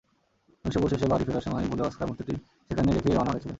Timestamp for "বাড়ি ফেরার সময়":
1.07-1.65